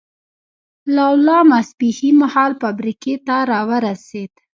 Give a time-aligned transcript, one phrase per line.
[0.95, 4.31] لولا ماسپښین مهال فابریکې ته را ورسېد.